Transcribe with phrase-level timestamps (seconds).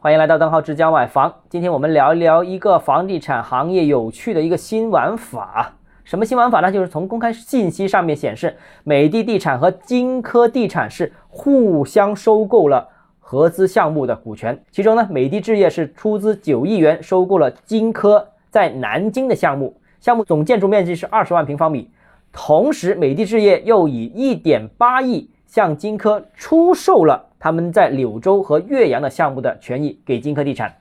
[0.00, 1.34] 欢迎来到邓浩之家买房。
[1.48, 5.72] 今天我们聊一聊一个房地产行业有趣的一个新玩法。
[6.04, 6.70] 什么新玩法呢？
[6.70, 12.86] 就是从公开信息上面显示，美的地产和金科地产是互相收购了
[13.18, 14.56] 合资项目的股权。
[14.70, 21.90] 其中呢，美的置业是出资九亿元收购了金科在南京的项目，项目总建筑面积是二十万平方米。
[22.30, 30.72] 同时，美的置业又以一点八亿向金科出售了他们在柳州和岳阳的项目的权益给金科地产。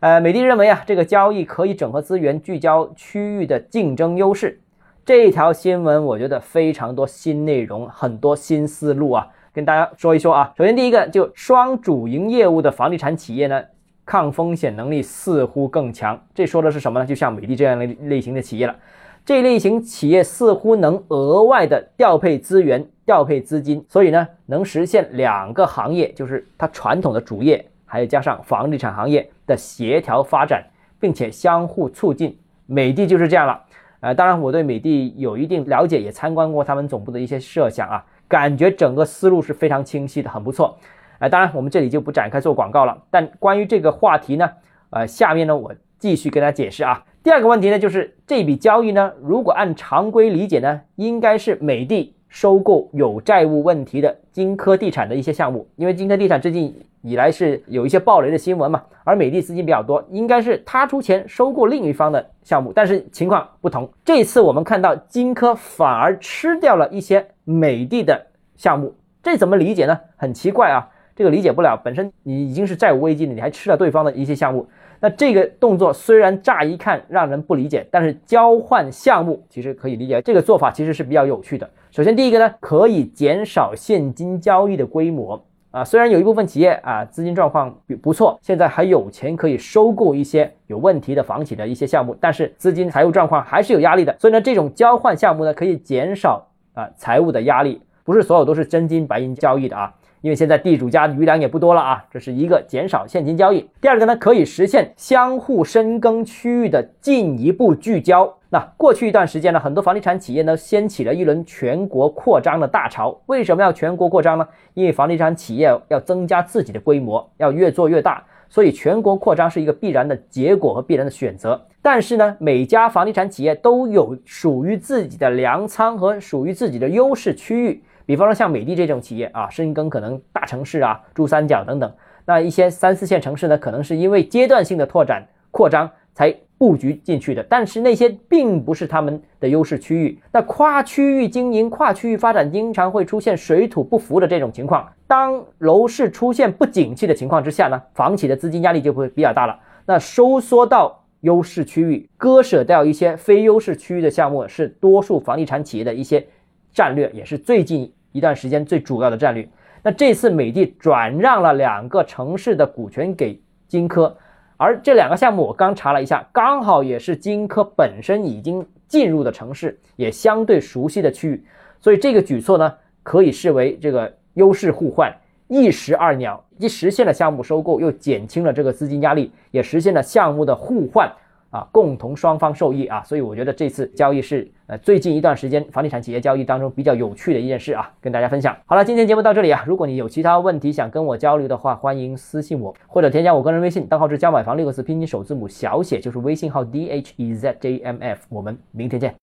[0.00, 4.60] 呃，美的认为啊，这个交易可以整合资源，聚焦区域的竞争优势。
[5.06, 10.52] 这一条新闻我觉得非常多新内容，很多新思路啊，跟大家说一说啊。
[10.58, 13.62] 首先第一个，就双主营业务的房地产企业呢，
[14.04, 16.22] 抗风险能力似乎更强。
[16.34, 17.06] 这说的是什么呢？
[17.06, 18.76] 就像美的这样类类型的企业了。
[19.24, 27.64] 这类型企业似乎能额外的调配资源、调配资金，所以呢，能实现两个行业，就是它传统的主业。
[27.86, 30.64] 还有加上房地产行业的协调发展，
[30.98, 33.62] 并且相互促进，美的就是这样了。
[34.00, 40.76] 呃，当然我对美的有一定了解，也参观过他们总部的一些设想啊，感觉整个思路是非常清晰的，很不错。
[41.20, 43.00] 呃，当然我们这里就不展开做广告了。
[43.10, 44.50] 但关于这个话题呢，
[44.90, 47.04] 呃，下面呢我继续跟大家解释啊。
[47.22, 56.74] 第二个问题呢，就是这笔交易呢，如果按常规理解呢，应该是美的收购有债务问题的金科地产的一些项目，因为金科地产最近。
[57.06, 63.86] 以来是有一些暴雷的新闻嘛，而美的资金比较多，应该是他出钱收购另一方的项目，但是情况不同。
[64.02, 68.26] 这次我们看到金科反而吃掉了一些美的的
[68.56, 70.00] 项目，这怎么理解呢？
[70.16, 71.80] 很奇怪啊，这个理解不了。
[71.84, 74.66] 本身你已经是债务危机了，你还吃了对方的一些项目，
[75.00, 80.20] 那这个动作虽然乍一看让人不理解，但是交换项目其实可以理解。
[80.22, 81.68] 这个做法其实是比较有趣的。
[81.90, 85.44] 首先第一个呢，可以减少现金交易的规模。
[85.70, 94.16] 啊，虽然有一部分企业啊资金状况不错，现在还有钱可以收购一些有问题的房企的一些项目，但是资金财务状况还是有压力的。
[94.16, 99.92] 所以呢，这种交换项目呢，可以减少啊财务的压力，不是所有都是真金白银交易的啊。
[100.24, 103.68] 因为现在地主家余粮也不多了啊，这是一个减少现金交易。
[103.78, 108.34] 第二个呢，可以实现相互深耕区域的进一步聚焦。
[108.48, 113.20] 那过去一段时间呢，很多房地产企业呢掀起了一轮全国扩张的大潮。
[113.26, 114.48] 为什么要全国扩张呢？
[114.72, 121.60] 因为房地产企业要增加自己的规模，要越做越大，所以全国扩张是一个必然的结果和必然的选择。
[121.82, 127.82] 但是呢，每家房地产企业都有属于自己的粮仓和属于自己的优势区域。
[128.06, 131.92] 比方说像美的这种企业啊，深耕可能大城市啊、珠三角等等，
[132.26, 140.18] 那一些三四线城市呢，可能是因为阶段性的拓展扩张才布局进去的，但是那些并不是他们的优势区域。
[140.32, 144.90] 那跨区域经营、跨区域发展，经常会出现水土不服的这种情况。
[145.06, 149.58] 当楼市出现不景气的情况之下呢，房企的资金压力就会比较大了。
[149.84, 156.26] 那收缩到优势区域，割舍掉一些非优势区域的项目，是多数房地产企业的一些。
[156.72, 159.48] 战略也是最近一段时间最主要的战略。
[159.80, 164.16] 那这次美的转让了两个城市的股权给金科，
[164.56, 171.44] 而这两个项目我刚查了一下，刚好也是金科本身已经进入的城市，也相对熟悉的区域。
[171.80, 175.12] 所以这个举措呢，可以视为这个优势互换，
[175.48, 181.12] 一石二鸟，既实现了项目收购，又减轻了这个资金压力，也实现了项目的互换。
[181.54, 188.56] 啊，共同双方受益啊，所以我觉得这次交易是呃最近一段时间房地产企业交易当中比较有趣的一件事啊，跟大家分享。
[188.66, 198.26] 好了，今天节目到这里啊，如果你有其他问题想跟我交流的话，欢迎私信我或者添加我个人微信，账号是加买房六个字拼音首字母小写，就是微信号 d h e z j m f。
[198.28, 199.12] 我们明天见。